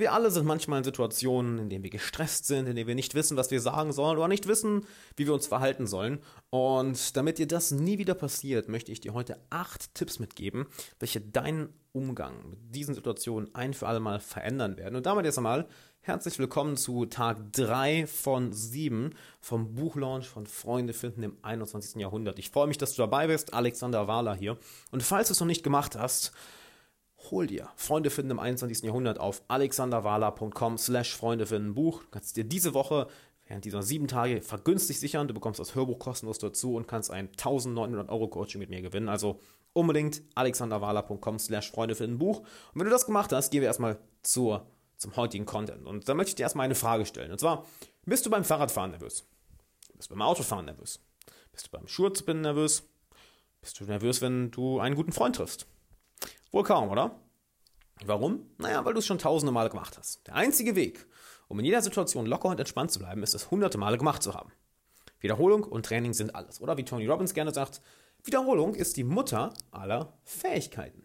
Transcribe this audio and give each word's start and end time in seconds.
Wir 0.00 0.14
alle 0.14 0.30
sind 0.30 0.46
manchmal 0.46 0.78
in 0.78 0.84
Situationen, 0.84 1.58
in 1.58 1.68
denen 1.68 1.84
wir 1.84 1.90
gestresst 1.90 2.46
sind, 2.46 2.66
in 2.66 2.74
denen 2.74 2.88
wir 2.88 2.94
nicht 2.94 3.14
wissen, 3.14 3.36
was 3.36 3.50
wir 3.50 3.60
sagen 3.60 3.92
sollen 3.92 4.16
oder 4.16 4.28
nicht 4.28 4.48
wissen, 4.48 4.86
wie 5.14 5.26
wir 5.26 5.34
uns 5.34 5.46
verhalten 5.46 5.86
sollen. 5.86 6.20
Und 6.48 7.18
damit 7.18 7.36
dir 7.36 7.46
das 7.46 7.70
nie 7.70 7.98
wieder 7.98 8.14
passiert, 8.14 8.70
möchte 8.70 8.92
ich 8.92 9.02
dir 9.02 9.12
heute 9.12 9.38
acht 9.50 9.94
Tipps 9.94 10.18
mitgeben, 10.18 10.68
welche 11.00 11.20
deinen 11.20 11.74
Umgang 11.92 12.48
mit 12.48 12.74
diesen 12.74 12.94
Situationen 12.94 13.54
ein 13.54 13.74
für 13.74 13.88
alle 13.88 14.00
Mal 14.00 14.20
verändern 14.20 14.78
werden. 14.78 14.96
Und 14.96 15.04
damit 15.04 15.26
jetzt 15.26 15.36
einmal 15.36 15.68
herzlich 16.00 16.38
willkommen 16.38 16.78
zu 16.78 17.04
Tag 17.04 17.52
3 17.52 18.06
von 18.06 18.54
7 18.54 19.14
vom 19.38 19.74
Buchlaunch 19.74 20.26
von 20.26 20.46
Freunde 20.46 20.94
finden 20.94 21.24
im 21.24 21.36
21. 21.42 22.00
Jahrhundert. 22.00 22.38
Ich 22.38 22.48
freue 22.48 22.68
mich, 22.68 22.78
dass 22.78 22.94
du 22.94 23.02
dabei 23.02 23.26
bist. 23.26 23.52
Alexander 23.52 24.08
Wahler 24.08 24.34
hier. 24.34 24.56
Und 24.92 25.02
falls 25.02 25.28
du 25.28 25.32
es 25.32 25.40
noch 25.40 25.46
nicht 25.46 25.62
gemacht 25.62 25.94
hast, 25.94 26.32
hol 27.30 27.46
dir 27.46 27.68
Freunde 27.76 28.10
finden 28.10 28.32
im 28.32 28.38
21. 28.38 28.82
Jahrhundert 28.82 29.18
auf 29.18 29.42
alexanderwala.com 29.48 30.78
slash 30.78 31.16
Freunde 31.16 31.46
finden 31.46 31.74
Buch. 31.74 32.02
Du 32.02 32.08
kannst 32.10 32.36
dir 32.36 32.44
diese 32.44 32.74
Woche 32.74 33.08
während 33.46 33.64
dieser 33.64 33.82
sieben 33.82 34.08
Tage 34.08 34.42
vergünstigt 34.42 35.00
sichern. 35.00 35.28
Du 35.28 35.34
bekommst 35.34 35.60
das 35.60 35.74
Hörbuch 35.74 35.98
kostenlos 35.98 36.38
dazu 36.38 36.76
und 36.76 36.86
kannst 36.86 37.10
ein 37.10 37.28
1900 37.28 38.08
Euro 38.08 38.28
Coaching 38.28 38.60
mit 38.60 38.70
mir 38.70 38.80
gewinnen. 38.80 39.08
Also 39.08 39.40
unbedingt 39.72 40.22
alexanderwala.com 40.34 41.38
slash 41.38 41.70
Freunde 41.70 41.94
finden 41.94 42.18
Buch. 42.18 42.40
Und 42.40 42.80
wenn 42.80 42.84
du 42.84 42.90
das 42.90 43.06
gemacht 43.06 43.32
hast, 43.32 43.50
gehen 43.50 43.60
wir 43.60 43.68
erstmal 43.68 43.98
zur, 44.22 44.66
zum 44.96 45.16
heutigen 45.16 45.46
Content. 45.46 45.86
Und 45.86 46.08
da 46.08 46.14
möchte 46.14 46.30
ich 46.30 46.34
dir 46.36 46.44
erstmal 46.44 46.64
eine 46.64 46.74
Frage 46.74 47.06
stellen. 47.06 47.32
Und 47.32 47.40
zwar, 47.40 47.66
bist 48.06 48.24
du 48.24 48.30
beim 48.30 48.44
Fahrradfahren 48.44 48.92
nervös? 48.92 49.26
Bist 49.94 50.10
du 50.10 50.14
beim 50.14 50.22
Autofahren 50.22 50.64
nervös? 50.64 51.00
Bist 51.52 51.66
du 51.66 51.70
beim 51.72 51.86
Schuhezubinden 51.88 52.42
nervös? 52.42 52.84
Bist 53.60 53.78
du 53.80 53.84
nervös, 53.84 54.22
wenn 54.22 54.50
du 54.50 54.78
einen 54.78 54.94
guten 54.94 55.12
Freund 55.12 55.36
triffst? 55.36 55.66
Wohl 56.52 56.64
kaum, 56.64 56.90
oder? 56.90 57.20
Warum? 58.04 58.46
Naja, 58.58 58.84
weil 58.84 58.94
du 58.94 58.98
es 58.98 59.06
schon 59.06 59.18
tausende 59.18 59.52
Male 59.52 59.70
gemacht 59.70 59.98
hast. 59.98 60.26
Der 60.26 60.34
einzige 60.34 60.74
Weg, 60.74 61.06
um 61.48 61.58
in 61.58 61.64
jeder 61.64 61.82
Situation 61.82 62.26
locker 62.26 62.48
und 62.48 62.58
entspannt 62.58 62.90
zu 62.90 62.98
bleiben, 62.98 63.22
ist 63.22 63.34
es 63.34 63.50
hunderte 63.50 63.78
Male 63.78 63.98
gemacht 63.98 64.22
zu 64.22 64.34
haben. 64.34 64.52
Wiederholung 65.20 65.64
und 65.64 65.86
Training 65.86 66.14
sind 66.14 66.34
alles. 66.34 66.60
Oder 66.60 66.76
wie 66.76 66.84
Tony 66.84 67.06
Robbins 67.06 67.34
gerne 67.34 67.52
sagt, 67.52 67.82
Wiederholung 68.24 68.74
ist 68.74 68.96
die 68.96 69.04
Mutter 69.04 69.52
aller 69.70 70.14
Fähigkeiten. 70.24 71.04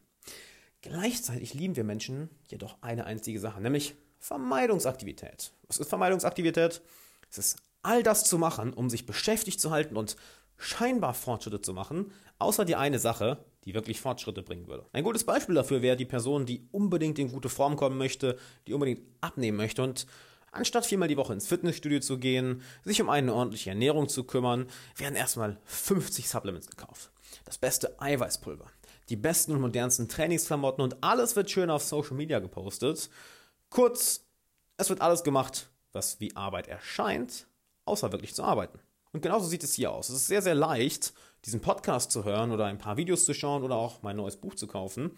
Gleichzeitig 0.82 1.54
lieben 1.54 1.76
wir 1.76 1.84
Menschen 1.84 2.30
jedoch 2.48 2.78
eine 2.82 3.06
einzige 3.06 3.40
Sache, 3.40 3.62
nämlich 3.62 3.96
Vermeidungsaktivität. 4.20 5.52
Was 5.68 5.78
ist 5.78 5.90
Vermeidungsaktivität? 5.90 6.82
Es 7.30 7.38
ist 7.38 7.58
all 7.82 8.04
das 8.04 8.24
zu 8.24 8.38
machen, 8.38 8.74
um 8.74 8.90
sich 8.90 9.06
beschäftigt 9.06 9.60
zu 9.60 9.72
halten 9.72 9.98
und 9.98 10.16
scheinbar 10.58 11.14
Fortschritte 11.14 11.62
zu 11.62 11.74
machen, 11.74 12.12
außer 12.40 12.66
die 12.66 12.76
eine 12.76 13.00
Sache, 13.00 13.46
die 13.66 13.74
wirklich 13.74 14.00
Fortschritte 14.00 14.44
bringen 14.44 14.68
würde. 14.68 14.86
Ein 14.94 15.04
gutes 15.04 15.24
Beispiel 15.24 15.56
dafür 15.56 15.82
wäre 15.82 15.98
die 15.98 16.06
Person, 16.06 16.46
die 16.46 16.68
unbedingt 16.72 17.20
in 17.20 17.32
gute 17.32 17.50
Form 17.50 17.76
kommen 17.76 17.98
möchte, 17.98 18.38
die 18.68 18.74
unbedingt 18.74 19.02
abnehmen 19.22 19.58
möchte 19.58 19.84
und 19.84 20.06
anstatt 20.52 20.86
viermal 20.86 21.08
die 21.08 21.18
Woche 21.18 21.34
ins 21.34 21.48
Fitnessstudio 21.48 22.00
zu 22.00 22.18
gehen, 22.18 22.62
sich 22.84 23.02
um 23.02 23.10
eine 23.10 23.34
ordentliche 23.34 23.72
Ernährung 23.72 24.08
zu 24.08 24.24
kümmern, 24.24 24.68
werden 24.98 25.16
erstmal 25.16 25.58
50 25.66 26.30
Supplements 26.30 26.70
gekauft. 26.70 27.12
Das 27.44 27.58
beste 27.58 28.00
Eiweißpulver, 28.00 28.66
die 29.10 29.18
besten 29.18 29.52
und 29.52 29.62
modernsten 29.62 30.08
Trainingsklamotten 30.08 30.84
und 30.84 31.04
alles 31.04 31.36
wird 31.36 31.52
schön 31.52 31.70
auf 31.70 31.84
Social 31.84 32.16
Media 32.16 32.40
gepostet. 32.40 33.10
Kurz, 33.70 34.26
es 34.78 34.90
wird 34.90 35.02
alles 35.02 35.24
gemacht, 35.24 35.70
was 35.92 36.20
wie 36.20 36.36
Arbeit 36.36 36.68
erscheint, 36.68 37.48
außer 37.86 38.12
wirklich 38.12 38.34
zu 38.34 38.44
arbeiten. 38.44 38.80
Und 39.16 39.22
genauso 39.22 39.48
sieht 39.48 39.64
es 39.64 39.74
hier 39.74 39.94
aus. 39.94 40.10
Es 40.10 40.18
ist 40.18 40.28
sehr, 40.28 40.42
sehr 40.42 40.56
leicht, 40.56 41.14
diesen 41.46 41.62
Podcast 41.62 42.12
zu 42.12 42.26
hören 42.26 42.52
oder 42.52 42.66
ein 42.66 42.78
paar 42.78 42.98
Videos 42.98 43.24
zu 43.24 43.34
schauen 43.34 43.64
oder 43.64 43.76
auch 43.76 44.04
mein 44.04 44.18
neues 44.18 44.36
Buch 44.36 44.56
zu 44.56 44.68
kaufen, 44.68 45.12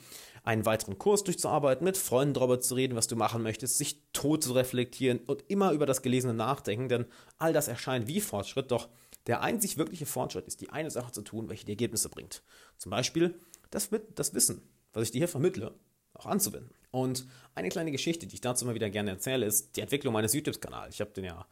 einen 0.43 0.67
weiteren 0.67 0.99
Kurs 0.99 1.23
durchzuarbeiten, 1.23 1.83
mit 1.83 1.97
Freunden 1.97 2.35
darüber 2.35 2.59
zu 2.59 2.75
reden, 2.75 2.95
was 2.95 3.07
du 3.07 3.15
machen 3.15 3.41
möchtest, 3.41 3.79
sich 3.79 4.03
tot 4.13 4.43
zu 4.43 4.53
reflektieren 4.53 5.17
und 5.25 5.45
immer 5.47 5.71
über 5.71 5.87
das 5.87 6.03
Gelesene 6.03 6.35
nachdenken, 6.35 6.89
denn 6.89 7.05
all 7.39 7.53
das 7.53 7.67
erscheint 7.67 8.07
wie 8.07 8.21
Fortschritt, 8.21 8.69
doch 8.69 8.87
der 9.25 9.41
einzig 9.41 9.79
wirkliche 9.79 10.05
Fortschritt 10.05 10.45
ist 10.45 10.61
die 10.61 10.69
eine 10.69 10.91
Sache 10.91 11.11
zu 11.11 11.23
tun, 11.23 11.49
welche 11.49 11.65
die 11.65 11.71
Ergebnisse 11.71 12.09
bringt. 12.09 12.43
Zum 12.77 12.91
Beispiel 12.91 13.33
das, 13.71 13.89
das 14.13 14.35
Wissen, 14.35 14.61
was 14.93 15.05
ich 15.05 15.11
dir 15.11 15.21
hier 15.21 15.27
vermittle, 15.27 15.73
auch 16.13 16.27
anzuwenden. 16.27 16.69
Und 16.91 17.25
eine 17.55 17.69
kleine 17.69 17.91
Geschichte, 17.91 18.27
die 18.27 18.35
ich 18.35 18.41
dazu 18.41 18.63
mal 18.63 18.75
wieder 18.75 18.91
gerne 18.91 19.09
erzähle, 19.09 19.47
ist 19.47 19.75
die 19.75 19.81
Entwicklung 19.81 20.13
meines 20.13 20.33
YouTube-Kanals. 20.33 20.93
Ich 20.93 21.01
habe 21.01 21.09
den 21.13 21.25
ja 21.25 21.47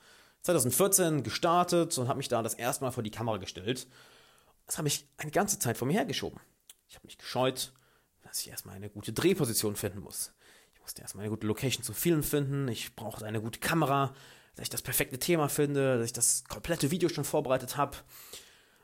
2014 0.45 1.23
gestartet 1.23 1.97
und 1.97 2.07
habe 2.07 2.17
mich 2.17 2.28
da 2.28 2.44
das 2.44 2.53
erste 2.53 2.83
Mal 2.83 2.91
vor 2.91 3.03
die 3.03 3.11
Kamera 3.11 3.38
gestellt. 3.38 3.88
Das 4.67 4.78
habe 4.78 4.88
ich 4.88 5.07
eine 5.17 5.31
ganze 5.31 5.57
Zeit 5.59 5.78
vor 5.78 5.88
mir 5.88 5.95
hergeschoben. 5.95 6.39
Ich 6.88 6.95
habe 6.95 7.07
mich 7.07 7.17
gescheut, 7.17 7.73
dass 8.23 8.39
ich 8.39 8.50
erstmal 8.50 8.75
eine 8.75 8.89
gute 8.89 9.11
Drehposition 9.11 9.75
finden 9.75 10.00
muss. 10.00 10.34
Ich 10.73 10.81
musste 10.81 11.01
erstmal 11.01 11.23
eine 11.23 11.31
gute 11.31 11.47
Location 11.47 11.84
zum 11.84 11.95
Filmen 11.95 12.23
finden. 12.23 12.67
Ich 12.67 12.95
brauchte 12.95 13.25
eine 13.25 13.41
gute 13.41 13.59
Kamera, 13.59 14.13
dass 14.55 14.63
ich 14.63 14.69
das 14.69 14.84
perfekte 14.84 15.17
Thema 15.17 15.50
finde, 15.50 15.97
dass 15.97 16.05
ich 16.05 16.13
das 16.13 16.44
komplette 16.45 16.91
Video 16.91 17.09
schon 17.09 17.25
vorbereitet 17.25 17.75
habe. 17.75 17.97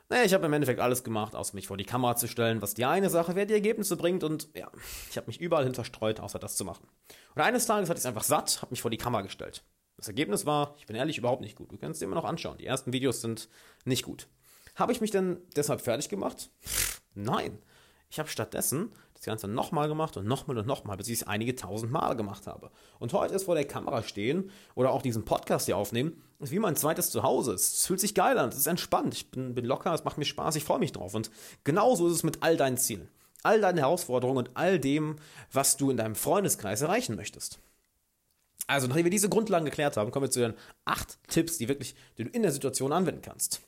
Naja, 0.08 0.24
ich 0.24 0.34
habe 0.34 0.46
im 0.46 0.52
Endeffekt 0.52 0.80
alles 0.80 1.04
gemacht, 1.04 1.34
außer 1.34 1.54
mich 1.54 1.68
vor 1.68 1.76
die 1.76 1.84
Kamera 1.84 2.16
zu 2.16 2.26
stellen, 2.26 2.60
was 2.60 2.74
die 2.74 2.84
eine 2.84 3.08
Sache 3.08 3.36
wer 3.36 3.46
die 3.46 3.54
Ergebnisse 3.54 3.96
bringt. 3.96 4.24
Und 4.24 4.48
ja, 4.54 4.70
ich 5.08 5.16
habe 5.16 5.28
mich 5.28 5.40
überall 5.40 5.64
hin 5.64 5.74
verstreut, 5.74 6.18
außer 6.18 6.40
das 6.40 6.56
zu 6.56 6.64
machen. 6.64 6.88
Und 7.34 7.40
eines 7.40 7.66
Tages 7.66 7.88
hatte 7.88 7.98
ich 7.98 8.02
es 8.02 8.06
einfach 8.06 8.24
satt, 8.24 8.62
habe 8.62 8.72
mich 8.72 8.82
vor 8.82 8.90
die 8.90 8.98
Kamera 8.98 9.22
gestellt. 9.22 9.62
Das 10.02 10.08
Ergebnis 10.08 10.46
war, 10.46 10.74
ich 10.78 10.86
bin 10.86 10.96
ehrlich, 10.96 11.18
überhaupt 11.18 11.42
nicht 11.42 11.54
gut. 11.54 11.70
Du 11.70 11.76
kannst 11.76 12.00
dir 12.00 12.06
immer 12.06 12.16
noch 12.16 12.24
anschauen. 12.24 12.58
Die 12.58 12.66
ersten 12.66 12.92
Videos 12.92 13.20
sind 13.20 13.48
nicht 13.84 14.02
gut. 14.02 14.26
Habe 14.74 14.90
ich 14.90 15.00
mich 15.00 15.12
denn 15.12 15.38
deshalb 15.54 15.80
fertig 15.80 16.08
gemacht? 16.08 16.50
Nein. 17.14 17.56
Ich 18.10 18.18
habe 18.18 18.28
stattdessen 18.28 18.90
das 19.14 19.22
Ganze 19.22 19.46
nochmal 19.46 19.86
gemacht 19.86 20.16
und 20.16 20.26
nochmal 20.26 20.58
und 20.58 20.66
nochmal, 20.66 20.96
bis 20.96 21.06
ich 21.06 21.20
es 21.20 21.28
einige 21.28 21.54
tausend 21.54 21.92
Male 21.92 22.16
gemacht 22.16 22.48
habe. 22.48 22.72
Und 22.98 23.12
heute 23.12 23.34
ist 23.34 23.44
vor 23.44 23.54
der 23.54 23.64
Kamera 23.64 24.02
stehen 24.02 24.50
oder 24.74 24.90
auch 24.90 25.02
diesen 25.02 25.24
Podcast 25.24 25.66
hier 25.66 25.76
aufnehmen, 25.76 26.20
ist 26.40 26.50
wie 26.50 26.58
mein 26.58 26.74
zweites 26.74 27.10
Zuhause. 27.10 27.52
Es 27.52 27.86
fühlt 27.86 28.00
sich 28.00 28.16
geil 28.16 28.36
an, 28.38 28.48
es 28.48 28.56
ist 28.56 28.66
entspannt, 28.66 29.14
ich 29.14 29.30
bin, 29.30 29.54
bin 29.54 29.64
locker, 29.64 29.94
es 29.94 30.02
macht 30.02 30.18
mir 30.18 30.24
Spaß, 30.24 30.56
ich 30.56 30.64
freue 30.64 30.80
mich 30.80 30.90
drauf. 30.90 31.14
Und 31.14 31.30
genauso 31.62 32.08
ist 32.08 32.14
es 32.14 32.22
mit 32.24 32.42
all 32.42 32.56
deinen 32.56 32.76
Zielen, 32.76 33.08
all 33.44 33.60
deinen 33.60 33.78
Herausforderungen 33.78 34.38
und 34.38 34.56
all 34.56 34.80
dem, 34.80 35.14
was 35.52 35.76
du 35.76 35.92
in 35.92 35.96
deinem 35.96 36.16
Freundeskreis 36.16 36.82
erreichen 36.82 37.14
möchtest. 37.14 37.60
Also, 38.66 38.86
nachdem 38.86 39.04
wir 39.04 39.10
diese 39.10 39.28
Grundlagen 39.28 39.64
geklärt 39.64 39.96
haben, 39.96 40.10
kommen 40.10 40.26
wir 40.26 40.30
zu 40.30 40.40
den 40.40 40.54
acht 40.84 41.18
Tipps, 41.28 41.58
die 41.58 41.68
wirklich, 41.68 41.94
die 42.16 42.24
du 42.24 42.30
in 42.30 42.42
der 42.42 42.52
Situation 42.52 42.92
anwenden 42.92 43.22
kannst. 43.22 43.60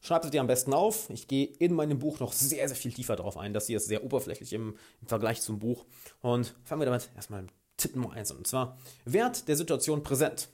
Schreib 0.00 0.24
sie 0.24 0.30
dir 0.30 0.40
am 0.40 0.48
besten 0.48 0.74
auf. 0.74 1.08
Ich 1.10 1.28
gehe 1.28 1.46
in 1.46 1.74
meinem 1.74 2.00
Buch 2.00 2.18
noch 2.18 2.32
sehr, 2.32 2.66
sehr 2.66 2.76
viel 2.76 2.92
tiefer 2.92 3.14
darauf 3.14 3.36
ein. 3.36 3.54
Das 3.54 3.68
hier 3.68 3.76
ist 3.76 3.86
sehr 3.86 4.02
oberflächlich 4.02 4.52
im, 4.52 4.76
im 5.00 5.06
Vergleich 5.06 5.40
zum 5.40 5.60
Buch. 5.60 5.84
Und 6.20 6.54
fangen 6.64 6.80
wir 6.80 6.86
damit 6.86 7.08
erstmal 7.14 7.42
mit 7.42 7.52
Tipp 7.76 7.94
Nummer 7.94 8.12
eins 8.12 8.32
an. 8.32 8.38
Und 8.38 8.48
zwar, 8.48 8.76
Wert 9.04 9.46
der 9.46 9.56
Situation 9.56 10.02
präsent. 10.02 10.48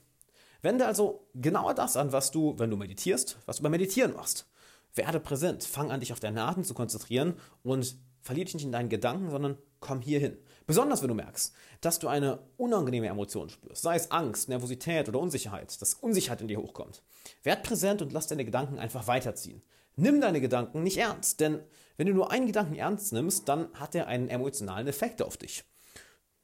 Wende 0.61 0.85
also 0.85 1.27
genauer 1.33 1.73
das 1.73 1.97
an, 1.97 2.11
was 2.11 2.29
du, 2.29 2.59
wenn 2.59 2.69
du 2.69 2.77
meditierst, 2.77 3.37
was 3.47 3.57
du 3.57 3.63
beim 3.63 3.71
Meditieren 3.71 4.13
machst. 4.13 4.45
Werde 4.93 5.19
präsent. 5.19 5.63
Fang 5.63 5.91
an, 5.91 5.99
dich 5.99 6.13
auf 6.13 6.19
deine 6.19 6.43
Atem 6.43 6.63
zu 6.63 6.75
konzentrieren 6.75 7.33
und 7.63 7.97
verlier 8.21 8.45
dich 8.45 8.53
nicht 8.53 8.65
in 8.65 8.71
deinen 8.71 8.89
Gedanken, 8.89 9.31
sondern 9.31 9.57
komm 9.79 10.01
hier 10.01 10.19
hin. 10.19 10.37
Besonders 10.69 11.01
wenn 11.01 11.07
du 11.07 11.15
merkst, 11.15 11.51
dass 11.81 11.97
du 11.97 12.07
eine 12.07 12.37
unangenehme 12.57 13.07
Emotion 13.07 13.49
spürst, 13.49 13.81
sei 13.81 13.95
es 13.95 14.11
Angst, 14.11 14.49
Nervosität 14.49 15.09
oder 15.09 15.19
Unsicherheit, 15.19 15.81
dass 15.81 15.95
Unsicherheit 15.95 16.41
in 16.41 16.47
dir 16.47 16.59
hochkommt. 16.59 17.01
Werd 17.41 17.63
präsent 17.63 18.03
und 18.03 18.13
lass 18.13 18.27
deine 18.27 18.45
Gedanken 18.45 18.77
einfach 18.77 19.07
weiterziehen. 19.07 19.63
Nimm 19.95 20.21
deine 20.21 20.39
Gedanken 20.39 20.83
nicht 20.83 20.97
ernst, 20.97 21.39
denn 21.39 21.63
wenn 21.97 22.05
du 22.05 22.13
nur 22.13 22.29
einen 22.29 22.45
Gedanken 22.45 22.75
ernst 22.75 23.13
nimmst, 23.13 23.49
dann 23.49 23.73
hat 23.73 23.95
er 23.95 24.05
einen 24.05 24.29
emotionalen 24.29 24.87
Effekt 24.87 25.23
auf 25.23 25.37
dich. 25.37 25.63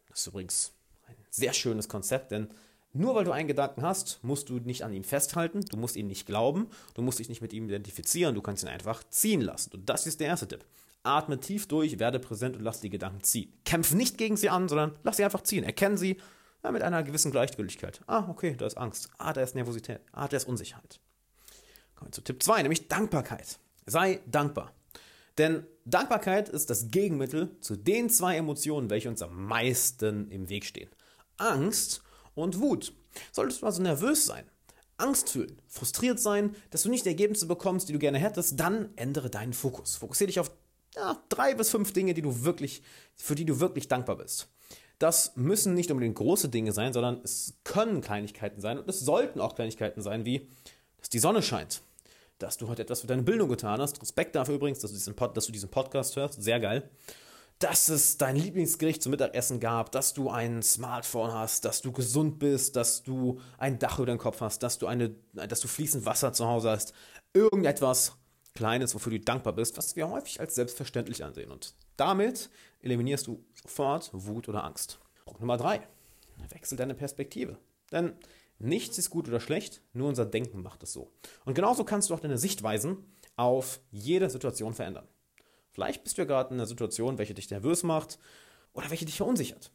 Das 0.09 0.21
ist 0.21 0.27
übrigens 0.27 0.71
ein 1.07 1.15
sehr 1.29 1.53
schönes 1.53 1.87
Konzept, 1.87 2.31
denn 2.31 2.49
nur 2.93 3.13
weil 3.13 3.25
du 3.25 3.31
einen 3.31 3.47
Gedanken 3.47 3.83
hast, 3.83 4.23
musst 4.23 4.49
du 4.49 4.55
nicht 4.55 4.81
an 4.81 4.91
ihm 4.91 5.03
festhalten, 5.03 5.63
du 5.65 5.77
musst 5.77 5.97
ihn 5.97 6.07
nicht 6.07 6.25
glauben, 6.25 6.71
du 6.95 7.03
musst 7.03 7.19
dich 7.19 7.29
nicht 7.29 7.43
mit 7.43 7.53
ihm 7.53 7.65
identifizieren, 7.69 8.33
du 8.33 8.41
kannst 8.41 8.63
ihn 8.63 8.69
einfach 8.69 9.03
ziehen 9.07 9.41
lassen. 9.41 9.71
Und 9.75 9.87
das 9.87 10.07
ist 10.07 10.19
der 10.19 10.29
erste 10.29 10.47
Tipp. 10.47 10.65
Atme 11.05 11.39
tief 11.39 11.67
durch, 11.67 11.99
werde 11.99 12.19
präsent 12.19 12.55
und 12.55 12.63
lass 12.63 12.81
die 12.81 12.89
Gedanken 12.89 13.23
ziehen. 13.23 13.53
Kämpf 13.65 13.93
nicht 13.93 14.17
gegen 14.17 14.37
sie 14.37 14.49
an, 14.49 14.67
sondern 14.67 14.97
lass 15.03 15.17
sie 15.17 15.23
einfach 15.23 15.41
ziehen. 15.41 15.63
Erkennen 15.63 15.97
sie 15.97 16.17
ja, 16.63 16.71
mit 16.71 16.81
einer 16.81 17.03
gewissen 17.03 17.31
Gleichgültigkeit. 17.31 18.01
Ah, 18.07 18.27
okay, 18.29 18.55
da 18.57 18.65
ist 18.65 18.77
Angst. 18.77 19.09
Ah, 19.17 19.33
da 19.33 19.41
ist 19.41 19.55
Nervosität. 19.55 20.01
Ah, 20.11 20.27
da 20.27 20.37
ist 20.37 20.47
Unsicherheit. 20.47 20.99
Kommen 21.95 22.09
wir 22.09 22.13
zu 22.13 22.21
Tipp 22.21 22.41
2, 22.41 22.63
nämlich 22.63 22.87
Dankbarkeit. 22.87 23.59
Sei 23.85 24.21
dankbar. 24.25 24.73
Denn 25.37 25.65
Dankbarkeit 25.85 26.49
ist 26.49 26.69
das 26.69 26.89
Gegenmittel 26.89 27.59
zu 27.61 27.75
den 27.75 28.09
zwei 28.09 28.37
Emotionen, 28.37 28.89
welche 28.89 29.09
uns 29.09 29.21
am 29.21 29.45
meisten 29.45 30.31
im 30.31 30.49
Weg 30.49 30.65
stehen. 30.65 30.89
Angst 31.37 32.01
und 32.33 32.59
Wut. 32.59 32.93
Solltest 33.31 33.61
du 33.61 33.65
also 33.65 33.81
nervös 33.81 34.25
sein, 34.25 34.45
Angst 34.97 35.29
fühlen, 35.29 35.61
frustriert 35.67 36.19
sein, 36.19 36.55
dass 36.69 36.83
du 36.83 36.89
nicht 36.89 37.05
die 37.05 37.09
Ergebnisse 37.09 37.47
bekommst, 37.47 37.89
die 37.89 37.93
du 37.93 37.99
gerne 37.99 38.17
hättest, 38.17 38.59
dann 38.59 38.89
ändere 38.95 39.29
deinen 39.29 39.53
Fokus. 39.53 39.95
Fokussiere 39.95 40.27
dich 40.27 40.39
auf 40.39 40.51
ja, 40.95 41.21
drei 41.29 41.53
bis 41.53 41.69
fünf 41.69 41.93
Dinge, 41.93 42.13
die 42.13 42.21
du 42.21 42.43
wirklich, 42.43 42.81
für 43.15 43.35
die 43.35 43.45
du 43.45 43.59
wirklich 43.59 43.87
dankbar 43.87 44.17
bist. 44.17 44.47
Das 44.97 45.35
müssen 45.35 45.73
nicht 45.73 45.91
unbedingt 45.91 46.15
große 46.15 46.49
Dinge 46.49 46.71
sein, 46.71 46.93
sondern 46.93 47.19
es 47.23 47.53
können 47.65 48.01
Kleinigkeiten 48.01 48.61
sein 48.61 48.79
und 48.79 48.87
es 48.89 49.01
sollten 49.01 49.41
auch 49.41 49.55
Kleinigkeiten 49.55 50.01
sein, 50.01 50.25
wie, 50.25 50.47
dass 50.99 51.09
die 51.09 51.19
Sonne 51.19 51.41
scheint, 51.41 51.81
dass 52.39 52.57
du 52.57 52.69
heute 52.69 52.83
etwas 52.83 53.01
für 53.01 53.07
deine 53.07 53.23
Bildung 53.23 53.49
getan 53.49 53.81
hast. 53.81 54.01
Respekt 54.01 54.35
dafür 54.35 54.55
übrigens, 54.55 54.79
dass 54.79 54.91
du 54.91 54.97
diesen, 54.97 55.15
Pod, 55.15 55.35
dass 55.35 55.47
du 55.47 55.51
diesen 55.51 55.69
Podcast 55.69 56.15
hörst. 56.15 56.41
Sehr 56.41 56.59
geil. 56.61 56.89
dass 57.59 57.87
es 57.87 58.17
dein 58.17 58.35
Lieblingsgericht 58.35 59.01
zum 59.01 59.11
Mittagessen 59.11 59.59
gab, 59.59 59.91
dass 59.91 60.13
du 60.13 60.29
ein 60.29 60.61
Smartphone 60.61 61.33
hast, 61.33 61.63
dass 61.63 61.81
du 61.81 61.91
gesund 61.93 62.37
bist, 62.37 62.75
dass 62.75 63.01
du 63.03 63.39
ein 63.57 63.79
Dach 63.79 63.97
über 63.99 64.07
den 64.07 64.17
Kopf 64.17 64.41
hast, 64.41 64.61
dass 64.61 64.77
du, 64.77 64.87
eine, 64.87 65.15
dass 65.33 65.61
du 65.61 65.67
fließend 65.67 66.05
Wasser 66.05 66.33
zu 66.33 66.45
Hause 66.47 66.71
hast. 66.71 66.93
Irgendetwas 67.33 68.13
Kleines, 68.55 68.95
wofür 68.95 69.11
du 69.11 69.19
dankbar 69.19 69.53
bist, 69.53 69.77
was 69.77 69.95
wir 69.95 70.09
häufig 70.09 70.39
als 70.39 70.55
selbstverständlich 70.55 71.23
ansehen. 71.23 71.51
Und 71.51 71.73
damit 71.97 72.49
eliminierst 72.81 73.27
du 73.27 73.43
sofort 73.61 74.09
Wut 74.13 74.47
oder 74.47 74.63
Angst. 74.63 74.99
Punkt 75.25 75.41
Nummer 75.41 75.57
drei. 75.57 75.85
Wechsel 76.49 76.77
deine 76.77 76.95
Perspektive. 76.95 77.57
Denn 77.91 78.13
nichts 78.57 78.97
ist 78.97 79.09
gut 79.09 79.27
oder 79.27 79.39
schlecht, 79.39 79.81
nur 79.93 80.07
unser 80.07 80.25
Denken 80.25 80.61
macht 80.61 80.83
es 80.83 80.93
so. 80.93 81.11
Und 81.43 81.53
genauso 81.53 81.83
kannst 81.83 82.09
du 82.09 82.13
auch 82.13 82.19
deine 82.21 82.37
Sichtweisen 82.37 82.97
auf 83.35 83.81
jede 83.91 84.29
Situation 84.29 84.73
verändern. 84.73 85.07
Vielleicht 85.71 86.03
bist 86.03 86.17
du 86.17 86.21
ja 86.21 86.25
gerade 86.25 86.53
in 86.53 86.55
einer 86.55 86.67
Situation, 86.67 87.17
welche 87.17 87.33
dich 87.33 87.49
nervös 87.49 87.83
macht 87.83 88.17
oder 88.71 88.89
welche 88.89 89.05
dich 89.05 89.17
verunsichert. 89.17 89.71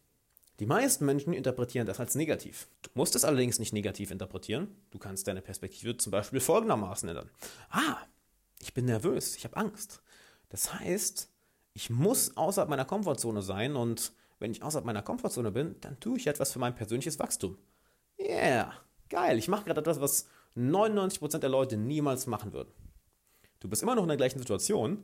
Die 0.59 0.67
meisten 0.67 1.05
Menschen 1.07 1.33
interpretieren 1.33 1.87
das 1.87 2.01
als 2.01 2.15
negativ. 2.15 2.69
Du 2.83 2.91
musst 2.95 3.15
es 3.17 3.25
allerdings 3.25 3.59
nicht 3.59 3.73
negativ 3.73 4.11
interpretieren. 4.11 4.69
Du 4.91 4.99
kannst 4.99 5.27
deine 5.27 5.43
Perspektive 5.43 5.97
zum 5.97 6.11
Beispiel 6.11 6.41
folgendermaßen 6.41 7.09
ändern. 7.09 7.31
Ah, 7.71 7.97
ich 8.71 8.75
bin 8.75 8.85
nervös, 8.85 9.35
ich 9.35 9.43
habe 9.43 9.57
Angst. 9.57 10.01
Das 10.49 10.73
heißt, 10.73 11.29
ich 11.73 11.91
muss 11.91 12.37
außerhalb 12.37 12.71
meiner 12.71 12.85
Komfortzone 12.85 13.43
sein 13.43 13.75
und 13.75 14.13
wenn 14.39 14.53
ich 14.53 14.63
außerhalb 14.63 14.87
meiner 14.87 15.03
Komfortzone 15.03 15.51
bin, 15.51 15.75
dann 15.81 15.99
tue 15.99 16.17
ich 16.19 16.29
etwas 16.29 16.53
für 16.53 16.61
mein 16.61 16.77
persönliches 16.77 17.19
Wachstum. 17.19 17.59
Yeah, 18.17 18.73
geil, 19.09 19.39
ich 19.39 19.49
mache 19.49 19.65
gerade 19.65 19.81
etwas, 19.81 20.01
was 20.01 20.29
99% 20.57 21.39
der 21.39 21.51
Leute 21.51 21.77
niemals 21.77 22.29
machen 22.29 22.53
würden. 22.53 22.71
Du 23.59 23.69
bist 23.69 23.83
immer 23.83 23.97
noch 23.97 24.05
in 24.05 24.09
der 24.09 24.17
gleichen 24.17 24.39
Situation, 24.39 25.03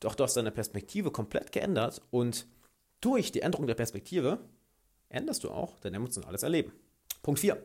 doch 0.00 0.14
du 0.14 0.24
hast 0.24 0.36
deine 0.36 0.50
Perspektive 0.50 1.10
komplett 1.10 1.50
geändert 1.50 2.02
und 2.10 2.46
durch 3.00 3.32
die 3.32 3.40
Änderung 3.40 3.66
der 3.66 3.74
Perspektive 3.74 4.38
änderst 5.08 5.44
du 5.44 5.50
auch 5.50 5.78
dein 5.80 5.94
emotionales 5.94 6.42
Erleben. 6.42 6.72
Punkt 7.22 7.40
4. 7.40 7.56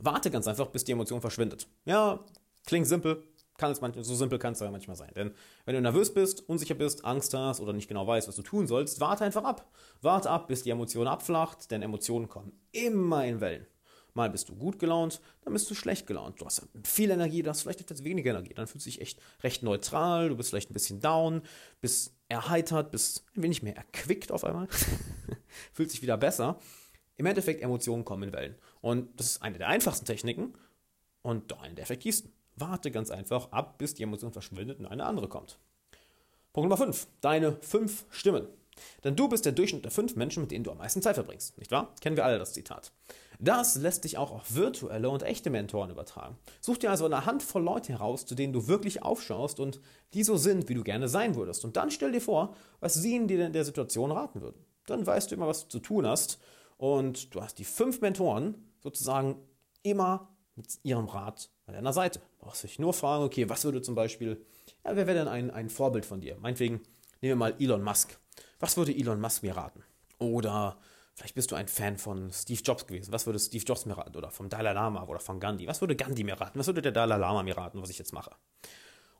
Warte 0.00 0.32
ganz 0.32 0.48
einfach, 0.48 0.66
bis 0.66 0.82
die 0.82 0.92
Emotion 0.92 1.20
verschwindet. 1.20 1.68
Ja, 1.84 2.24
klingt 2.66 2.88
simpel, 2.88 3.22
kann 3.58 3.72
es 3.72 3.80
manchmal, 3.80 4.04
so 4.04 4.14
simpel 4.14 4.38
kann 4.38 4.54
es 4.54 4.60
ja 4.60 4.70
manchmal 4.70 4.96
sein. 4.96 5.10
Denn 5.14 5.34
wenn 5.66 5.74
du 5.74 5.82
nervös 5.82 6.14
bist, 6.14 6.48
unsicher 6.48 6.74
bist, 6.74 7.04
Angst 7.04 7.34
hast 7.34 7.60
oder 7.60 7.74
nicht 7.74 7.88
genau 7.88 8.06
weißt, 8.06 8.28
was 8.28 8.36
du 8.36 8.42
tun 8.42 8.66
sollst, 8.66 9.00
warte 9.00 9.24
einfach 9.24 9.44
ab. 9.44 9.70
Warte 10.00 10.30
ab, 10.30 10.46
bis 10.48 10.62
die 10.62 10.70
Emotion 10.70 11.06
abflacht, 11.06 11.70
denn 11.70 11.82
Emotionen 11.82 12.28
kommen 12.28 12.52
immer 12.72 13.26
in 13.26 13.40
Wellen. 13.40 13.66
Mal 14.14 14.30
bist 14.30 14.48
du 14.48 14.56
gut 14.56 14.78
gelaunt, 14.78 15.20
dann 15.44 15.52
bist 15.52 15.70
du 15.70 15.74
schlecht 15.74 16.06
gelaunt. 16.06 16.40
Du 16.40 16.46
hast 16.46 16.66
viel 16.84 17.10
Energie, 17.10 17.42
du 17.42 17.50
hast 17.50 17.62
vielleicht 17.62 17.82
etwas 17.82 18.04
weniger 18.04 18.30
Energie. 18.30 18.54
Dann 18.54 18.66
fühlst 18.66 18.86
du 18.86 18.90
dich 18.90 19.00
echt 19.00 19.20
recht 19.42 19.62
neutral, 19.62 20.30
du 20.30 20.36
bist 20.36 20.50
vielleicht 20.50 20.70
ein 20.70 20.74
bisschen 20.74 21.00
down, 21.00 21.42
bist 21.80 22.14
erheitert, 22.28 22.90
bist 22.90 23.24
ein 23.36 23.42
wenig 23.42 23.62
mehr 23.62 23.76
erquickt 23.76 24.32
auf 24.32 24.44
einmal. 24.44 24.68
Fühlt 25.72 25.90
sich 25.90 26.02
wieder 26.02 26.16
besser. 26.16 26.58
Im 27.16 27.26
Endeffekt, 27.26 27.62
Emotionen 27.62 28.04
kommen 28.04 28.24
in 28.24 28.32
Wellen. 28.32 28.54
Und 28.80 29.18
das 29.18 29.26
ist 29.26 29.42
eine 29.42 29.58
der 29.58 29.68
einfachsten 29.68 30.06
Techniken 30.06 30.54
und 31.22 31.52
eine 31.60 31.74
der 31.74 31.82
effektivsten. 31.82 32.32
Warte 32.60 32.90
ganz 32.90 33.10
einfach 33.10 33.50
ab, 33.52 33.78
bis 33.78 33.94
die 33.94 34.02
Emotion 34.02 34.32
verschwindet 34.32 34.78
und 34.78 34.86
eine 34.86 35.04
andere 35.04 35.28
kommt. 35.28 35.58
Punkt 36.52 36.68
Nummer 36.68 36.76
5. 36.76 37.06
Deine 37.20 37.56
fünf 37.60 38.06
Stimmen. 38.10 38.46
Denn 39.04 39.16
du 39.16 39.28
bist 39.28 39.44
der 39.44 39.52
Durchschnitt 39.52 39.84
der 39.84 39.90
fünf 39.90 40.16
Menschen, 40.16 40.42
mit 40.42 40.50
denen 40.50 40.64
du 40.64 40.70
am 40.70 40.78
meisten 40.78 41.02
Zeit 41.02 41.16
verbringst, 41.16 41.58
nicht 41.58 41.70
wahr? 41.70 41.94
Kennen 42.00 42.16
wir 42.16 42.24
alle 42.24 42.38
das 42.38 42.52
Zitat. 42.52 42.92
Das 43.40 43.76
lässt 43.76 44.02
sich 44.02 44.18
auch 44.18 44.32
auf 44.32 44.54
virtuelle 44.54 45.10
und 45.10 45.22
echte 45.22 45.50
Mentoren 45.50 45.90
übertragen. 45.90 46.36
Such 46.60 46.78
dir 46.78 46.90
also 46.90 47.04
eine 47.04 47.24
Handvoll 47.24 47.62
Leute 47.62 47.92
heraus, 47.92 48.26
zu 48.26 48.34
denen 48.34 48.52
du 48.52 48.66
wirklich 48.66 49.02
aufschaust 49.02 49.60
und 49.60 49.80
die 50.12 50.24
so 50.24 50.36
sind, 50.36 50.68
wie 50.68 50.74
du 50.74 50.82
gerne 50.82 51.08
sein 51.08 51.36
würdest. 51.36 51.64
Und 51.64 51.76
dann 51.76 51.90
stell 51.92 52.10
dir 52.10 52.20
vor, 52.20 52.54
was 52.80 52.94
sie 52.94 53.14
in 53.14 53.28
dir 53.28 53.46
in 53.46 53.52
der 53.52 53.64
Situation 53.64 54.10
raten 54.10 54.40
würden. 54.40 54.64
Dann 54.86 55.06
weißt 55.06 55.30
du 55.30 55.36
immer, 55.36 55.46
was 55.46 55.64
du 55.64 55.68
zu 55.68 55.78
tun 55.78 56.06
hast. 56.06 56.40
Und 56.78 57.34
du 57.34 57.40
hast 57.40 57.58
die 57.58 57.64
fünf 57.64 58.00
Mentoren 58.00 58.72
sozusagen 58.80 59.36
immer 59.82 60.36
mit 60.58 60.78
ihrem 60.82 61.06
Rat 61.06 61.48
an 61.66 61.74
deiner 61.74 61.92
Seite. 61.92 62.18
Du 62.18 62.44
brauchst 62.44 62.64
dich 62.64 62.78
nur 62.78 62.92
fragen, 62.92 63.24
okay, 63.24 63.48
was 63.48 63.64
würde 63.64 63.80
zum 63.80 63.94
Beispiel, 63.94 64.44
ja, 64.84 64.96
wer 64.96 65.06
wäre 65.06 65.18
denn 65.18 65.28
ein, 65.28 65.50
ein 65.50 65.70
Vorbild 65.70 66.04
von 66.04 66.20
dir? 66.20 66.36
Meinetwegen, 66.40 66.80
nehmen 67.20 67.30
wir 67.30 67.36
mal 67.36 67.54
Elon 67.58 67.82
Musk. 67.82 68.18
Was 68.60 68.76
würde 68.76 68.94
Elon 68.94 69.20
Musk 69.20 69.42
mir 69.42 69.56
raten? 69.56 69.84
Oder 70.18 70.76
vielleicht 71.14 71.36
bist 71.36 71.50
du 71.52 71.54
ein 71.54 71.68
Fan 71.68 71.96
von 71.96 72.30
Steve 72.32 72.60
Jobs 72.60 72.86
gewesen. 72.86 73.12
Was 73.12 73.24
würde 73.24 73.38
Steve 73.38 73.64
Jobs 73.64 73.86
mir 73.86 73.96
raten? 73.96 74.16
Oder 74.16 74.30
vom 74.30 74.48
Dalai 74.48 74.72
Lama 74.72 75.04
oder 75.04 75.20
von 75.20 75.40
Gandhi? 75.40 75.66
Was 75.68 75.80
würde 75.80 75.96
Gandhi 75.96 76.24
mir 76.24 76.40
raten? 76.40 76.58
Was 76.58 76.66
würde 76.66 76.82
der 76.82 76.92
Dalai 76.92 77.16
Lama 77.16 77.42
mir 77.44 77.56
raten, 77.56 77.80
was 77.80 77.90
ich 77.90 77.98
jetzt 77.98 78.12
mache? 78.12 78.32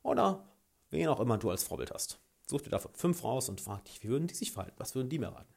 Oder 0.02 0.44
wen 0.90 1.08
auch 1.08 1.20
immer 1.20 1.38
du 1.38 1.50
als 1.50 1.62
Vorbild 1.62 1.92
hast. 1.92 2.18
Such 2.46 2.62
dir 2.62 2.70
davon 2.70 2.92
fünf 2.94 3.22
raus 3.22 3.48
und 3.48 3.60
frag 3.60 3.84
dich, 3.84 4.02
wie 4.02 4.08
würden 4.08 4.26
die 4.26 4.34
sich 4.34 4.52
verhalten? 4.52 4.76
Was 4.78 4.94
würden 4.94 5.08
die 5.08 5.18
mir 5.18 5.28
raten? 5.28 5.52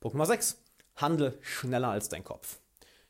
Punkt 0.00 0.14
Nummer 0.14 0.26
6. 0.26 0.60
Handle 0.96 1.38
schneller 1.40 1.88
als 1.88 2.08
dein 2.08 2.24
Kopf. 2.24 2.58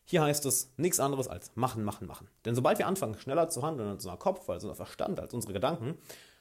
Hier 0.04 0.22
heißt 0.22 0.44
es 0.46 0.72
nichts 0.76 1.00
anderes 1.00 1.28
als 1.28 1.52
machen, 1.54 1.82
machen, 1.82 2.06
machen. 2.06 2.28
Denn 2.44 2.54
sobald 2.54 2.78
wir 2.78 2.86
anfangen, 2.86 3.18
schneller 3.18 3.48
zu 3.48 3.62
handeln 3.62 3.88
als 3.88 4.04
unser 4.04 4.18
Kopf, 4.18 4.48
als 4.48 4.64
unser 4.64 4.76
Verstand, 4.76 5.18
als 5.18 5.32
unsere 5.32 5.54
Gedanken, 5.54 5.96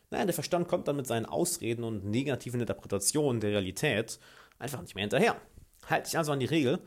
naja, 0.09 0.25
der 0.25 0.33
Verstand 0.33 0.67
kommt 0.67 0.87
dann 0.87 0.97
mit 0.97 1.07
seinen 1.07 1.25
Ausreden 1.25 1.83
und 1.83 2.05
negativen 2.05 2.59
Interpretationen 2.59 3.41
der 3.41 3.51
Realität 3.51 4.19
einfach 4.59 4.81
nicht 4.81 4.95
mehr 4.95 5.03
hinterher. 5.03 5.35
Halt 5.89 6.07
dich 6.07 6.17
also 6.17 6.31
an 6.31 6.39
die 6.39 6.45
Regel, 6.45 6.79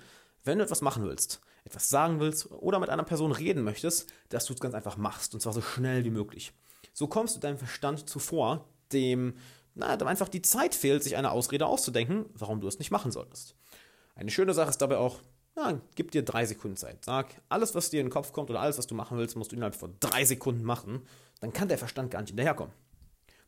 wenn 0.44 0.58
du 0.58 0.64
etwas 0.64 0.80
machen 0.80 1.04
willst, 1.04 1.40
etwas 1.64 1.88
sagen 1.88 2.20
willst 2.20 2.50
oder 2.52 2.78
mit 2.78 2.90
einer 2.90 3.02
Person 3.02 3.32
reden 3.32 3.64
möchtest, 3.64 4.12
dass 4.28 4.44
du 4.44 4.52
es 4.52 4.60
ganz 4.60 4.74
einfach 4.74 4.96
machst 4.96 5.34
und 5.34 5.40
zwar 5.40 5.52
so 5.52 5.60
schnell 5.60 6.04
wie 6.04 6.10
möglich. 6.10 6.52
So 6.92 7.08
kommst 7.08 7.36
du 7.36 7.40
deinem 7.40 7.58
Verstand 7.58 8.08
zuvor, 8.08 8.68
dem, 8.92 9.34
na, 9.74 9.96
dem 9.96 10.08
einfach 10.08 10.28
die 10.28 10.42
Zeit 10.42 10.74
fehlt, 10.74 11.02
sich 11.02 11.16
eine 11.16 11.30
Ausrede 11.30 11.66
auszudenken, 11.66 12.26
warum 12.34 12.60
du 12.60 12.68
es 12.68 12.78
nicht 12.78 12.90
machen 12.90 13.10
solltest. 13.10 13.56
Eine 14.14 14.30
schöne 14.30 14.54
Sache 14.54 14.70
ist 14.70 14.80
dabei 14.80 14.98
auch, 14.98 15.20
na, 15.56 15.80
gib 15.94 16.10
dir 16.10 16.22
drei 16.22 16.44
Sekunden 16.44 16.76
Zeit. 16.76 17.04
Sag, 17.04 17.28
alles, 17.48 17.74
was 17.74 17.90
dir 17.90 18.00
in 18.00 18.06
den 18.06 18.12
Kopf 18.12 18.32
kommt 18.32 18.50
oder 18.50 18.60
alles, 18.60 18.76
was 18.78 18.86
du 18.86 18.94
machen 18.94 19.16
willst, 19.16 19.36
musst 19.36 19.52
du 19.52 19.56
innerhalb 19.56 19.74
von 19.74 19.96
drei 20.00 20.24
Sekunden 20.24 20.62
machen. 20.62 21.02
Dann 21.40 21.52
kann 21.52 21.68
der 21.68 21.78
Verstand 21.78 22.10
gar 22.10 22.20
nicht 22.20 22.28
hinterherkommen. 22.28 22.74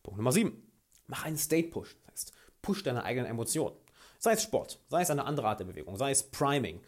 Punkt 0.02 0.16
Nummer 0.16 0.32
sieben. 0.32 0.62
Mach 1.06 1.24
einen 1.24 1.36
State 1.36 1.68
Push. 1.68 1.96
Das 2.06 2.12
heißt, 2.12 2.32
push 2.62 2.82
deine 2.82 3.04
eigenen 3.04 3.30
Emotionen. 3.30 3.76
Sei 4.18 4.32
es 4.32 4.42
Sport, 4.42 4.80
sei 4.88 5.02
es 5.02 5.10
eine 5.10 5.24
andere 5.24 5.46
Art 5.46 5.60
der 5.60 5.66
Bewegung, 5.66 5.96
sei 5.96 6.10
es 6.10 6.22
Priming. 6.22 6.80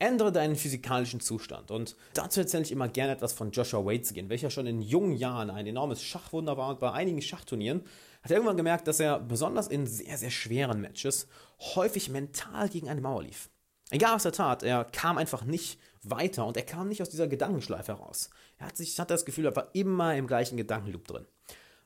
Ändere 0.00 0.32
deinen 0.32 0.56
physikalischen 0.56 1.20
Zustand. 1.20 1.70
Und 1.70 1.96
dazu 2.14 2.40
erzähle 2.40 2.64
ich 2.64 2.72
immer 2.72 2.88
gerne 2.88 3.12
etwas 3.12 3.32
von 3.32 3.52
Joshua 3.52 3.86
Waitzkin, 3.86 4.28
welcher 4.28 4.50
schon 4.50 4.66
in 4.66 4.82
jungen 4.82 5.16
Jahren 5.16 5.50
ein 5.50 5.66
enormes 5.66 6.02
Schachwunder 6.02 6.56
war 6.56 6.70
und 6.70 6.80
bei 6.80 6.92
einigen 6.92 7.22
Schachturnieren 7.22 7.84
hat 8.22 8.30
er 8.30 8.38
irgendwann 8.38 8.56
gemerkt, 8.56 8.88
dass 8.88 9.00
er 9.00 9.20
besonders 9.20 9.68
in 9.68 9.86
sehr, 9.86 10.18
sehr 10.18 10.30
schweren 10.30 10.80
Matches 10.80 11.28
häufig 11.60 12.08
mental 12.08 12.68
gegen 12.68 12.88
eine 12.88 13.00
Mauer 13.00 13.22
lief. 13.22 13.50
Egal 13.90 14.14
was 14.14 14.24
er 14.24 14.32
tat, 14.32 14.62
er 14.62 14.84
kam 14.84 15.18
einfach 15.18 15.44
nicht 15.44 15.78
weiter 16.02 16.46
und 16.46 16.56
er 16.56 16.64
kam 16.64 16.88
nicht 16.88 17.02
aus 17.02 17.10
dieser 17.10 17.28
Gedankenschleife 17.28 17.92
heraus. 17.92 18.30
Er 18.58 18.66
hat 18.66 18.76
sich, 18.76 18.98
hat 18.98 19.10
das 19.10 19.24
Gefühl, 19.24 19.46
er 19.46 19.56
war 19.56 19.74
immer 19.74 20.14
im 20.16 20.26
gleichen 20.26 20.56
Gedankenloop 20.56 21.06
drin. 21.06 21.26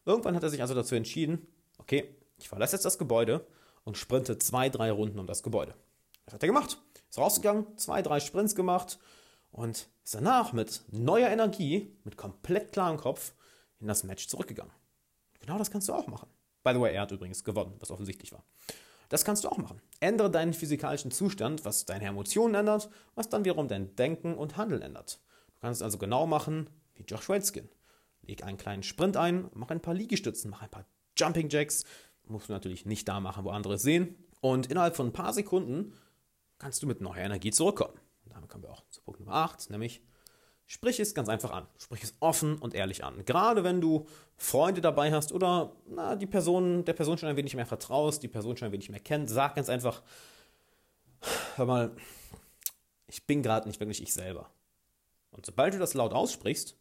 Irgendwann 0.04 0.34
hat 0.34 0.42
er 0.42 0.50
sich 0.50 0.61
also 0.61 0.75
dazu 0.75 0.94
entschieden, 0.94 1.46
okay, 1.78 2.14
ich 2.38 2.49
verlasse 2.49 2.76
jetzt 2.76 2.84
das 2.84 2.99
Gebäude 2.99 3.46
und 3.84 3.96
sprinte 3.96 4.38
zwei, 4.38 4.68
drei 4.68 4.90
Runden 4.90 5.18
um 5.18 5.26
das 5.26 5.42
Gebäude. 5.42 5.75
Das 6.25 6.34
hat 6.34 6.42
er 6.42 6.49
gemacht. 6.49 6.78
Ist 7.11 7.18
rausgegangen, 7.18 7.66
zwei, 7.78 8.02
drei 8.02 8.20
Sprints 8.20 8.54
gemacht 8.54 8.99
und 9.50 9.88
ist 10.04 10.14
danach 10.14 10.52
mit 10.52 10.82
neuer 10.90 11.28
Energie, 11.28 11.96
mit 12.04 12.16
komplett 12.16 12.72
klarem 12.72 12.99
Kopf 12.99 13.32
in 13.80 13.87
das 13.87 14.04
Match 14.04 14.28
zurückgegangen. 14.28 14.72
Genau 15.40 15.58
das 15.58 15.70
kannst 15.70 15.88
du 15.88 15.94
auch 15.94 16.06
machen. 16.06 16.28
By 16.62 16.72
the 16.75 16.80
way, 16.80 16.94
er 16.94 17.02
hat 17.02 17.12
übrigens 17.12 17.44
gewonnen, 17.44 17.75
was 17.78 17.90
offensichtlich 17.90 18.32
war. 18.32 18.44
Das 19.08 19.24
kannst 19.24 19.44
du 19.44 19.48
auch 19.48 19.58
machen. 19.58 19.80
Ändere 20.00 20.30
deinen 20.30 20.52
physikalischen 20.52 21.10
Zustand, 21.10 21.64
was 21.64 21.86
deine 21.86 22.06
Emotionen 22.06 22.54
ändert, 22.54 22.90
was 23.14 23.28
dann 23.28 23.44
wiederum 23.44 23.68
dein 23.68 23.94
Denken 23.96 24.34
und 24.34 24.56
Handeln 24.56 24.82
ändert. 24.82 25.20
Du 25.54 25.60
kannst 25.60 25.80
es 25.80 25.84
also 25.84 25.98
genau 25.98 26.26
machen 26.26 26.68
wie 26.94 27.04
Josh 27.04 27.28
Waitzkin. 27.28 27.68
Leg 28.22 28.44
einen 28.44 28.58
kleinen 28.58 28.82
Sprint 28.82 29.16
ein, 29.16 29.48
mach 29.54 29.70
ein 29.70 29.80
paar 29.80 29.94
Liegestützen, 29.94 30.50
mach 30.50 30.62
ein 30.62 30.70
paar 30.70 30.84
Jumping 31.16 31.48
Jacks. 31.48 31.84
Musst 32.26 32.48
du 32.48 32.52
natürlich 32.52 32.84
nicht 32.84 33.08
da 33.08 33.20
machen, 33.20 33.44
wo 33.44 33.50
andere 33.50 33.74
es 33.74 33.82
sehen. 33.82 34.14
Und 34.40 34.70
innerhalb 34.70 34.96
von 34.96 35.08
ein 35.08 35.12
paar 35.12 35.32
Sekunden 35.32 35.94
kannst 36.58 36.82
du 36.82 36.86
mit 36.86 37.00
neuer 37.00 37.16
Energie 37.24 37.50
zurückkommen. 37.50 37.94
Und 38.24 38.34
damit 38.34 38.50
kommen 38.50 38.64
wir 38.64 38.70
auch 38.70 38.84
zu 38.90 39.00
Punkt 39.00 39.20
Nummer 39.20 39.34
8, 39.34 39.70
nämlich 39.70 40.02
Sprich 40.70 41.00
es 41.00 41.14
ganz 41.14 41.30
einfach 41.30 41.50
an. 41.50 41.66
Sprich 41.78 42.04
es 42.04 42.12
offen 42.20 42.58
und 42.58 42.75
ehrlich 42.75 43.02
an. 43.02 43.25
Gerade 43.25 43.64
wenn 43.64 43.80
du 43.80 44.06
Freunde 44.37 44.82
dabei 44.82 45.10
hast 45.10 45.32
oder 45.32 45.72
na, 45.88 46.14
die 46.14 46.26
Person, 46.26 46.84
der 46.84 46.92
Person 46.92 47.16
schon 47.16 47.30
ein 47.30 47.37
wenig 47.37 47.56
mehr 47.56 47.64
vertraust, 47.64 48.22
die 48.22 48.28
Person 48.28 48.54
schon 48.54 48.66
ein 48.66 48.72
wenig 48.72 48.90
mehr 48.90 49.00
kennt, 49.00 49.30
sag 49.30 49.54
ganz 49.54 49.70
einfach, 49.70 50.02
hör 51.56 51.64
mal, 51.64 51.96
ich 53.06 53.26
bin 53.26 53.42
gerade 53.42 53.66
nicht 53.66 53.80
wirklich 53.80 54.02
ich 54.02 54.12
selber. 54.12 54.50
Und 55.30 55.46
sobald 55.46 55.72
du 55.72 55.78
das 55.78 55.94
laut 55.94 56.12
aussprichst, 56.12 56.76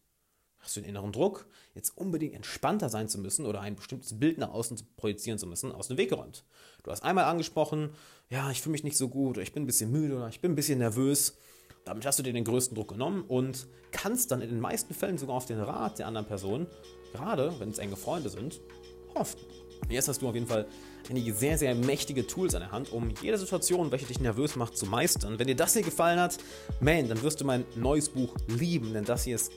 hast 0.60 0.76
du 0.76 0.82
den 0.82 0.90
inneren 0.90 1.14
Druck, 1.14 1.48
jetzt 1.74 1.98
unbedingt 1.98 2.36
entspannter 2.36 2.90
sein 2.90 3.08
zu 3.08 3.20
müssen 3.20 3.46
oder 3.46 3.62
ein 3.62 3.78
bestimmtes 3.78 4.20
Bild 4.20 4.38
nach 4.38 4.52
außen 4.52 4.78
projizieren 4.98 5.40
zu 5.40 5.48
müssen, 5.48 5.72
aus 5.72 5.88
dem 5.88 5.96
Weg 5.96 6.10
geräumt. 6.10 6.44
Du 6.84 6.92
hast 6.92 7.04
einmal 7.04 7.24
angesprochen, 7.24 7.92
ja, 8.30 8.52
ich 8.52 8.62
fühle 8.62 8.74
mich 8.74 8.84
nicht 8.84 8.98
so 8.98 9.08
gut 9.08 9.38
oder 9.38 9.44
ich 9.44 9.54
bin 9.54 9.64
ein 9.64 9.68
bisschen 9.68 9.94
müde 9.94 10.18
oder 10.18 10.28
ich 10.28 10.42
bin 10.42 10.52
ein 10.52 10.56
bisschen 10.56 10.80
nervös. 10.80 11.38
Damit 11.88 12.06
hast 12.06 12.20
du 12.20 12.24
dir 12.24 12.34
den 12.34 12.44
größten 12.44 12.76
Druck 12.76 12.90
genommen 12.90 13.24
und 13.30 13.66
kannst 13.92 14.32
dann 14.32 14.42
in 14.42 14.50
den 14.50 14.60
meisten 14.60 14.94
Fällen 14.94 15.18
sogar 15.18 15.38
auf 15.38 15.46
den 15.46 15.62
Rat 15.62 16.00
der 16.00 16.08
anderen 16.08 16.28
Person, 16.28 16.68
gerade 17.14 17.58
wenn 17.60 17.70
es 17.70 17.78
enge 17.78 17.96
Freunde 17.96 18.30
sind, 18.30 18.60
hoffen. 19.16 19.40
Jetzt 19.88 20.10
hast 20.10 20.22
du 20.22 20.28
auf 20.28 20.36
jeden 20.36 20.48
Fall 20.48 20.68
einige 21.10 21.34
sehr, 21.34 21.58
sehr 21.58 21.76
mächtige 21.76 22.28
Tools 22.28 22.56
an 22.56 22.62
der 22.62 22.72
Hand, 22.72 22.92
um 22.92 23.14
jede 23.22 23.38
Situation, 23.38 23.92
welche 23.92 24.06
dich 24.06 24.20
nervös 24.20 24.56
macht, 24.56 24.78
zu 24.78 24.86
meistern. 24.86 25.40
Wenn 25.40 25.48
dir 25.48 25.56
das 25.56 25.74
hier 25.74 25.84
gefallen 25.84 26.20
hat, 26.20 26.38
man, 26.80 27.08
dann 27.08 27.22
wirst 27.22 27.42
du 27.42 27.46
mein 27.46 27.66
neues 27.76 28.10
Buch 28.10 28.34
lieben, 28.48 28.94
denn 28.94 29.06
das 29.06 29.24
hier 29.24 29.36
ist 29.36 29.52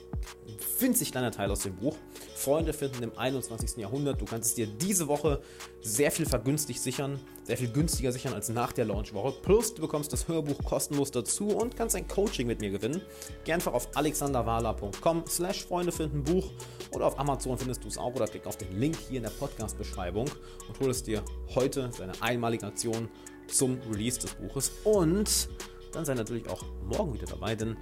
ein 0.47 0.57
winzig 0.79 1.11
kleiner 1.11 1.31
Teil 1.31 1.51
aus 1.51 1.61
dem 1.61 1.75
Buch. 1.75 1.95
Freunde 2.35 2.73
finden 2.73 3.03
im 3.03 3.17
21. 3.17 3.77
Jahrhundert. 3.77 4.19
Du 4.19 4.25
kannst 4.25 4.49
es 4.49 4.55
dir 4.55 4.65
diese 4.65 5.07
Woche 5.07 5.41
sehr 5.81 6.11
viel 6.11 6.25
vergünstigt 6.25 6.81
sichern, 6.81 7.19
sehr 7.43 7.57
viel 7.57 7.69
günstiger 7.69 8.11
sichern 8.11 8.33
als 8.33 8.49
nach 8.49 8.71
der 8.71 8.85
Launchwoche. 8.85 9.33
Plus 9.41 9.73
du 9.73 9.81
bekommst 9.81 10.11
das 10.11 10.27
Hörbuch 10.27 10.57
kostenlos 10.63 11.11
dazu 11.11 11.49
und 11.49 11.75
kannst 11.75 11.95
ein 11.95 12.07
Coaching 12.07 12.47
mit 12.47 12.59
mir 12.59 12.71
gewinnen. 12.71 13.01
Geh 13.45 13.53
einfach 13.53 13.73
auf 13.73 13.95
alexanderwala.com 13.95 15.23
slash 15.27 15.65
Freunde 15.65 15.91
finden 15.91 16.23
Buch 16.23 16.51
oder 16.91 17.05
auf 17.05 17.19
Amazon 17.19 17.57
findest 17.57 17.83
du 17.83 17.87
es 17.87 17.97
auch 17.97 18.13
oder 18.15 18.25
klick 18.25 18.47
auf 18.47 18.57
den 18.57 18.79
Link 18.79 18.97
hier 19.07 19.17
in 19.17 19.23
der 19.23 19.31
Podcast-Beschreibung 19.31 20.29
und 20.67 20.79
hol 20.79 20.89
es 20.89 21.03
dir 21.03 21.23
heute 21.55 21.89
seine 21.91 22.13
einmalige 22.21 22.65
Aktion 22.65 23.09
zum 23.47 23.79
Release 23.91 24.19
des 24.19 24.33
Buches. 24.35 24.71
Und 24.83 25.49
dann 25.91 26.05
sei 26.05 26.13
natürlich 26.13 26.49
auch 26.49 26.63
morgen 26.85 27.13
wieder 27.13 27.27
dabei, 27.27 27.55
denn 27.55 27.75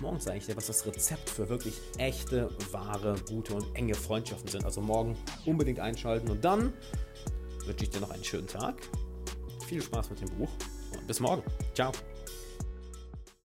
morgen 0.00 0.20
zeige 0.20 0.38
ich 0.38 0.46
dir, 0.46 0.56
was 0.56 0.66
das 0.66 0.86
Rezept 0.86 1.28
für 1.28 1.48
wirklich 1.48 1.74
echte, 1.98 2.50
wahre, 2.70 3.16
gute 3.28 3.54
und 3.54 3.66
enge 3.74 3.94
Freundschaften 3.94 4.48
sind. 4.48 4.64
Also 4.64 4.80
morgen 4.80 5.16
unbedingt 5.44 5.80
einschalten 5.80 6.30
und 6.30 6.44
dann 6.44 6.72
wünsche 7.64 7.84
ich 7.84 7.90
dir 7.90 8.00
noch 8.00 8.10
einen 8.10 8.24
schönen 8.24 8.46
Tag. 8.46 8.76
Viel 9.66 9.82
Spaß 9.82 10.10
mit 10.10 10.20
dem 10.20 10.30
Buch 10.36 10.50
und 10.92 11.06
bis 11.06 11.20
morgen. 11.20 11.42
Ciao. 11.74 11.92